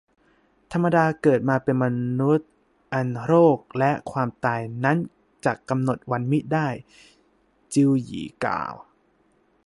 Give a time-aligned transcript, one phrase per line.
[0.71, 1.85] ธรรมดาเกิดมาเป็นม
[2.19, 2.49] นุษย์
[2.93, 4.97] อันโรคแลความตายนั้น
[5.45, 6.67] จะกำหนดวันมิได้
[7.73, 8.73] จิวยี่กล่าว